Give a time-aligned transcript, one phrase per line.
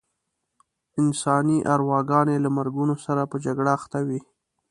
[1.01, 4.19] انساني ارواګانې له مرګونو سره په جګړه اخته وې.